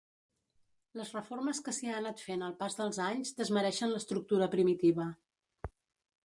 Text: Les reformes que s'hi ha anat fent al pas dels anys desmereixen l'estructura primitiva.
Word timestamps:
Les 0.99 1.11
reformes 1.17 1.59
que 1.67 1.73
s'hi 1.79 1.91
ha 1.91 1.99
anat 2.01 2.23
fent 2.29 2.45
al 2.47 2.55
pas 2.63 2.79
dels 2.79 2.99
anys 3.09 3.35
desmereixen 3.43 3.93
l'estructura 3.93 4.49
primitiva. 4.57 5.07